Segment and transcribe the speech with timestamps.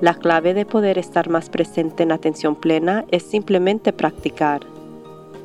[0.00, 4.62] La clave de poder estar más presente en atención plena es simplemente practicar.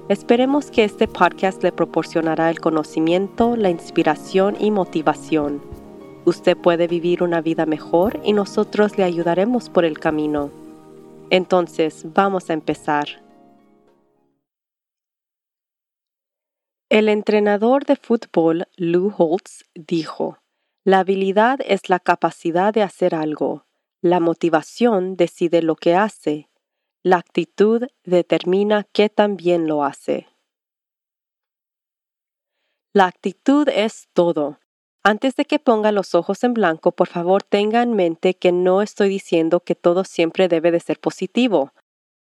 [0.08, 5.62] Esperemos que este podcast le proporcionará el conocimiento, la inspiración y motivación.
[6.24, 10.52] Usted puede vivir una vida mejor y nosotros le ayudaremos por el camino.
[11.32, 13.08] Entonces, vamos a empezar.
[16.88, 20.38] El entrenador de fútbol Lou Holtz dijo,
[20.86, 23.65] La habilidad es la capacidad de hacer algo
[24.06, 26.48] la motivación decide lo que hace.
[27.02, 30.28] La actitud determina qué también lo hace.
[32.94, 34.60] La actitud es todo.
[35.04, 38.84] Antes de que ponga los ojos en blanco, por favor tenga en mente que no
[38.84, 41.74] estoy diciendo que todo siempre debe de ser positivo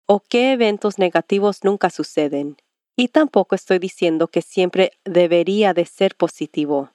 [0.06, 2.56] o que eventos negativos nunca suceden.
[2.96, 6.92] Y tampoco estoy diciendo que siempre debería de ser positivo,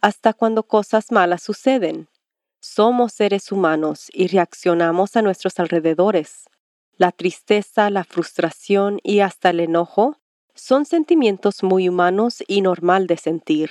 [0.00, 2.08] hasta cuando cosas malas suceden.
[2.66, 6.44] Somos seres humanos y reaccionamos a nuestros alrededores.
[6.96, 10.16] La tristeza, la frustración y hasta el enojo
[10.54, 13.70] son sentimientos muy humanos y normal de sentir.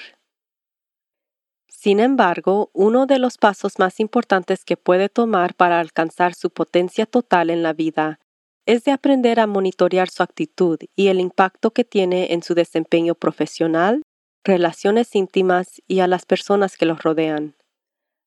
[1.67, 7.07] Sin embargo, uno de los pasos más importantes que puede tomar para alcanzar su potencia
[7.07, 8.19] total en la vida
[8.67, 13.15] es de aprender a monitorear su actitud y el impacto que tiene en su desempeño
[13.15, 14.03] profesional,
[14.43, 17.55] relaciones íntimas y a las personas que los rodean.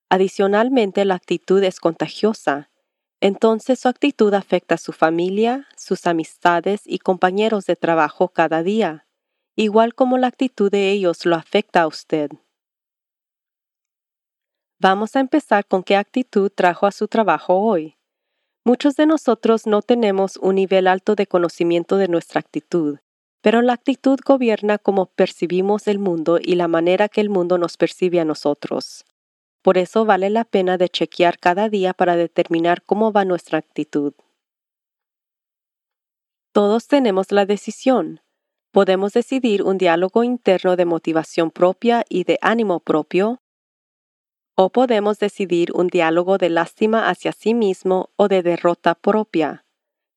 [0.09, 2.71] Adicionalmente, la actitud es contagiosa.
[3.21, 9.07] Entonces su actitud afecta a su familia, sus amistades y compañeros de trabajo cada día,
[9.57, 12.31] igual como la actitud de ellos lo afecta a usted.
[14.79, 17.97] Vamos a empezar con qué actitud trajo a su trabajo hoy.
[18.65, 22.99] Muchos de nosotros no tenemos un nivel alto de conocimiento de nuestra actitud,
[23.41, 27.79] pero la actitud gobierna cómo percibimos el mundo y la manera que el mundo nos
[27.79, 29.07] percibe a nosotros.
[29.67, 34.15] Por eso vale la pena de chequear cada día para determinar cómo va nuestra actitud.
[36.53, 38.21] Todos tenemos la decisión.
[38.71, 43.43] Podemos decidir un diálogo interno de motivación propia y de ánimo propio,
[44.55, 49.65] o podemos decidir un diálogo de lástima hacia sí mismo o de derrota propia.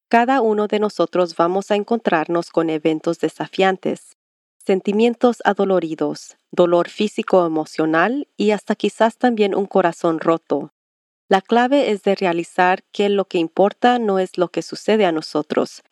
[0.10, 4.16] Cada uno de nosotros vamos a encontrarnos con eventos desafiantes,
[4.64, 10.74] sentimientos adoloridos, dolor físico emocional y hasta quizás también un corazón roto.
[11.28, 15.12] La clave es de realizar que lo que importa no es lo que sucede a
[15.12, 15.84] nosotros,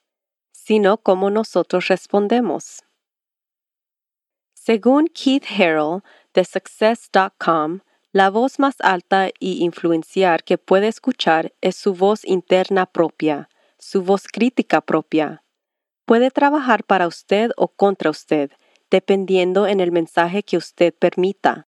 [0.51, 2.83] sino cómo nosotros respondemos.
[4.53, 6.01] Según Keith Harrell
[6.33, 7.79] de Success.com,
[8.11, 14.01] la voz más alta y influenciar que puede escuchar es su voz interna propia, su
[14.01, 15.43] voz crítica propia.
[16.07, 18.51] Puede trabajar para usted o contra usted,
[18.89, 21.67] dependiendo en el mensaje que usted permita.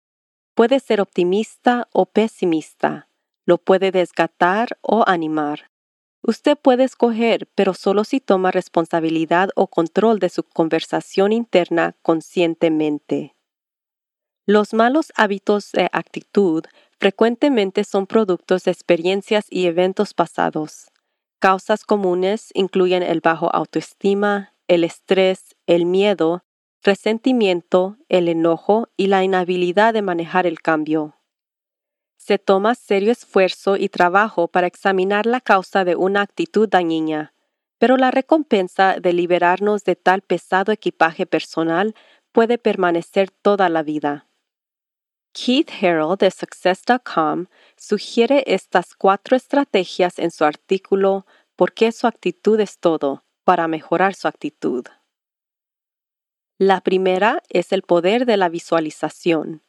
[0.56, 3.08] Puede ser optimista o pesimista,
[3.46, 5.72] lo puede desgatar o animar.
[6.22, 13.38] Usted puede escoger, pero solo si toma responsabilidad o control de su conversación interna conscientemente.
[14.46, 16.66] Los malos hábitos de actitud
[17.00, 20.92] frecuentemente son productos de experiencias y eventos pasados.
[21.40, 26.44] Causas comunes incluyen el bajo autoestima, el estrés, el miedo,
[26.82, 31.16] resentimiento, el enojo y la inhabilidad de manejar el cambio.
[32.18, 37.34] Se toma serio esfuerzo y trabajo para examinar la causa de una actitud dañina,
[37.78, 41.94] pero la recompensa de liberarnos de tal pesado equipaje personal
[42.32, 44.28] puede permanecer toda la vida.
[45.38, 51.26] Keith Harrell de Success.com sugiere estas cuatro estrategias en su artículo
[51.58, 53.26] ¿Por qué su actitud es todo?
[53.44, 54.86] para mejorar su actitud.
[56.58, 59.62] La primera es el poder de la visualización.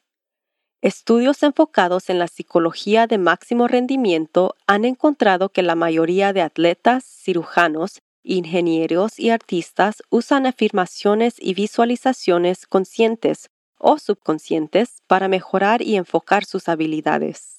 [0.81, 7.03] Estudios enfocados en la psicología de máximo rendimiento han encontrado que la mayoría de atletas,
[7.03, 16.45] cirujanos, ingenieros y artistas usan afirmaciones y visualizaciones conscientes o subconscientes para mejorar y enfocar
[16.45, 17.57] sus habilidades.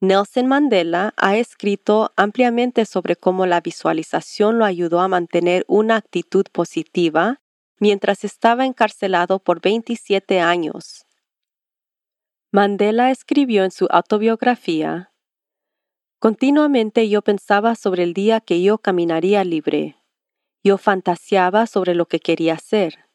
[0.00, 6.44] Nelson Mandela ha escrito ampliamente sobre cómo la visualización lo ayudó a mantener una actitud
[6.52, 7.40] positiva
[7.80, 11.06] mientras estaba encarcelado por 27 años.
[12.52, 15.12] Mandela escribió en su autobiografía,
[16.20, 19.96] Continuamente yo pensaba sobre el día que yo caminaría libre.
[20.64, 23.07] Yo fantaseaba sobre lo que quería hacer.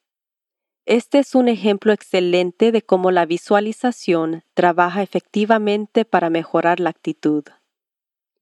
[0.86, 7.46] Este es un ejemplo excelente de cómo la visualización trabaja efectivamente para mejorar la actitud.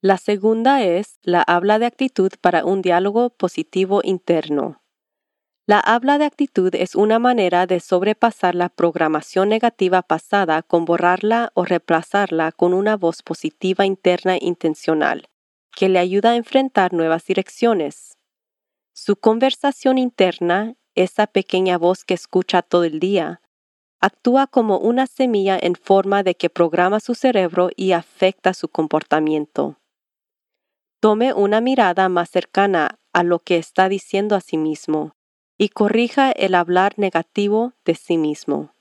[0.01, 4.81] La segunda es la habla de actitud para un diálogo positivo interno.
[5.67, 11.51] La habla de actitud es una manera de sobrepasar la programación negativa pasada con borrarla
[11.53, 15.29] o reemplazarla con una voz positiva interna intencional,
[15.75, 18.17] que le ayuda a enfrentar nuevas direcciones.
[18.93, 23.41] Su conversación interna, esa pequeña voz que escucha todo el día,
[23.99, 29.77] actúa como una semilla en forma de que programa su cerebro y afecta su comportamiento.
[30.99, 35.15] Tome una mirada más cercana a lo que está diciendo a sí mismo
[35.57, 38.73] y corrija el hablar negativo de sí mismo.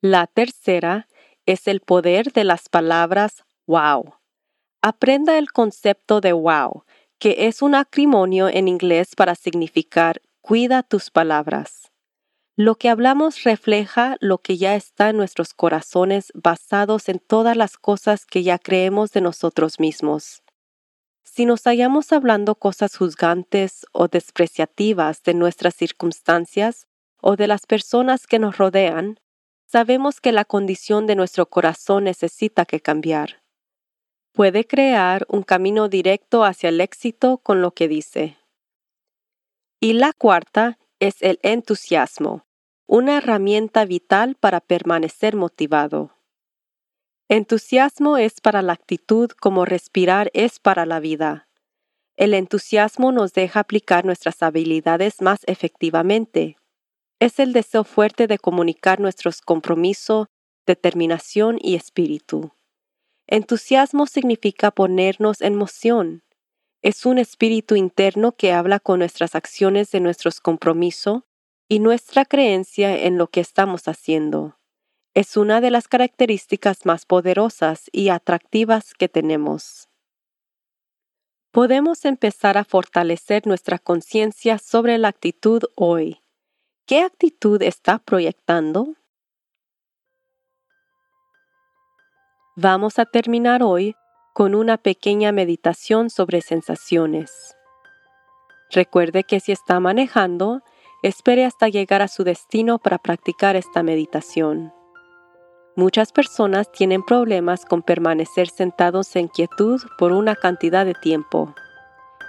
[0.00, 1.08] La tercera
[1.46, 4.14] es el poder de las palabras wow.
[4.80, 6.84] Aprenda el concepto de wow,
[7.18, 11.92] que es un acrimonio en inglés para significar cuida tus palabras.
[12.56, 17.78] Lo que hablamos refleja lo que ya está en nuestros corazones basados en todas las
[17.78, 20.42] cosas que ya creemos de nosotros mismos.
[21.22, 26.88] Si nos hallamos hablando cosas juzgantes o despreciativas de nuestras circunstancias
[27.22, 29.20] o de las personas que nos rodean,
[29.64, 33.42] sabemos que la condición de nuestro corazón necesita que cambiar.
[34.32, 38.41] Puede crear un camino directo hacia el éxito con lo que dice.
[39.84, 42.46] Y la cuarta es el entusiasmo,
[42.86, 46.12] una herramienta vital para permanecer motivado.
[47.28, 51.48] Entusiasmo es para la actitud como respirar es para la vida.
[52.14, 56.58] El entusiasmo nos deja aplicar nuestras habilidades más efectivamente.
[57.18, 60.28] Es el deseo fuerte de comunicar nuestros compromisos,
[60.64, 62.52] determinación y espíritu.
[63.26, 66.22] Entusiasmo significa ponernos en moción.
[66.82, 71.22] Es un espíritu interno que habla con nuestras acciones de nuestros compromisos
[71.68, 74.58] y nuestra creencia en lo que estamos haciendo
[75.14, 79.88] es una de las características más poderosas y atractivas que tenemos.
[81.50, 86.22] Podemos empezar a fortalecer nuestra conciencia sobre la actitud hoy.
[86.86, 88.94] ¿Qué actitud está proyectando?
[92.56, 93.94] Vamos a terminar hoy
[94.32, 97.56] con una pequeña meditación sobre sensaciones.
[98.70, 100.62] Recuerde que si está manejando,
[101.02, 104.72] espere hasta llegar a su destino para practicar esta meditación.
[105.76, 111.54] Muchas personas tienen problemas con permanecer sentados en quietud por una cantidad de tiempo,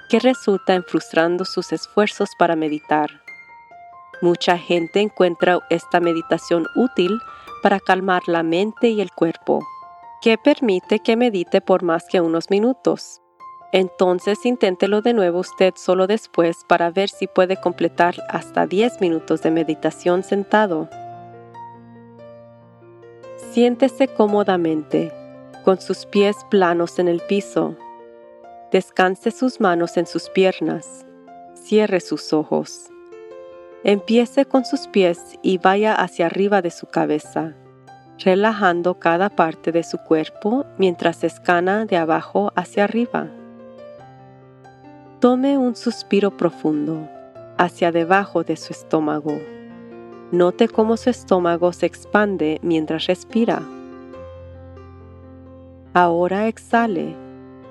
[0.10, 3.10] que resulta en frustrando sus esfuerzos para meditar.
[4.22, 7.20] Mucha gente encuentra esta meditación útil
[7.62, 9.62] para calmar la mente y el cuerpo,
[10.24, 13.22] que permite que medite por más que unos minutos.
[13.74, 19.42] Entonces inténtelo de nuevo usted solo después para ver si puede completar hasta 10 minutos
[19.42, 20.88] de meditación sentado.
[23.52, 25.12] Siéntese cómodamente,
[25.66, 27.76] con sus pies planos en el piso.
[28.72, 31.06] Descanse sus manos en sus piernas.
[31.54, 32.90] Cierre sus ojos.
[33.84, 37.56] Empiece con sus pies y vaya hacia arriba de su cabeza,
[38.24, 43.28] relajando cada parte de su cuerpo mientras escana de abajo hacia arriba.
[45.20, 47.10] Tome un suspiro profundo
[47.58, 49.40] hacia debajo de su estómago.
[50.32, 53.62] Note cómo su estómago se expande mientras respira.
[55.94, 57.16] Ahora exhale,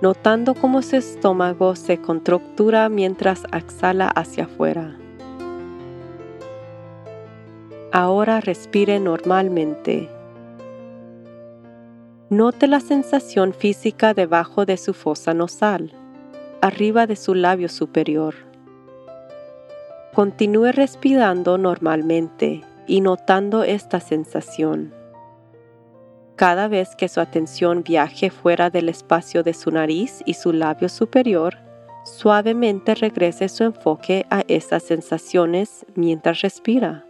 [0.01, 4.97] notando cómo su estómago se contractura mientras exhala hacia afuera.
[7.91, 10.09] Ahora respire normalmente.
[12.33, 15.93] Note la sensación física debajo de su fosa nasal,
[16.63, 18.35] arriba de su labio superior.
[20.15, 24.95] Continúe respirando normalmente y notando esta sensación.
[26.35, 30.89] Cada vez que su atención viaje fuera del espacio de su nariz y su labio
[30.89, 31.59] superior,
[32.07, 37.05] suavemente regrese su enfoque a esas sensaciones mientras respira.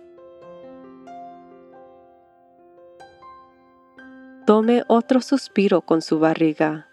[4.45, 6.89] Tome otro suspiro con su barriga,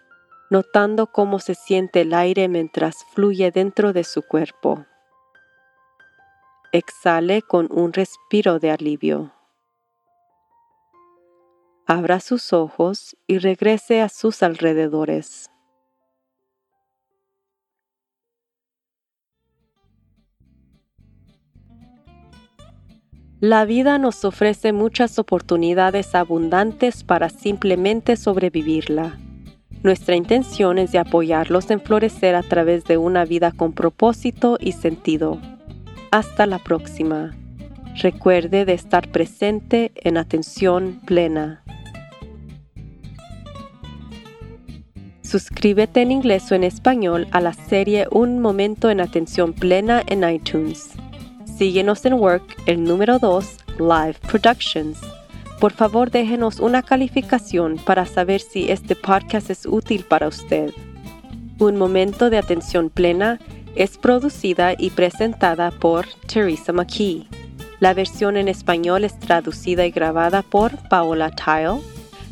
[0.50, 4.86] notando cómo se siente el aire mientras fluye dentro de su cuerpo.
[6.70, 9.32] Exhale con un respiro de alivio.
[11.86, 15.50] Abra sus ojos y regrese a sus alrededores.
[23.40, 29.18] La vida nos ofrece muchas oportunidades abundantes para simplemente sobrevivirla.
[29.82, 34.72] Nuestra intención es de apoyarlos en florecer a través de una vida con propósito y
[34.72, 35.40] sentido.
[36.10, 37.34] Hasta la próxima.
[38.02, 41.64] Recuerde de estar presente en atención plena.
[45.22, 50.28] Suscríbete en inglés o en español a la serie Un Momento en Atención Plena en
[50.28, 50.99] iTunes.
[51.60, 53.44] Síguenos en Work, el número 2,
[53.80, 54.98] Live Productions.
[55.58, 60.72] Por favor, déjenos una calificación para saber si este podcast es útil para usted.
[61.58, 63.38] Un Momento de Atención Plena
[63.76, 67.28] es producida y presentada por Teresa McKee.
[67.78, 71.82] La versión en español es traducida y grabada por Paola Tile.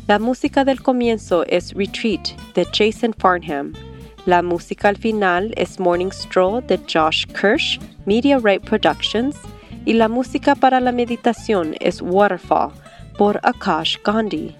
[0.07, 3.73] La música del comienzo es Retreat de Jason Farnham.
[4.25, 9.35] La música al final es Morning Stroll de Josh Kirsch, Media Right Productions.
[9.85, 12.71] Y la música para la meditación es Waterfall
[13.17, 14.58] por Akash Gandhi.